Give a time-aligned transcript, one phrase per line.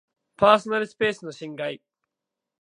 [0.35, 1.79] パーソナルスペースの侵害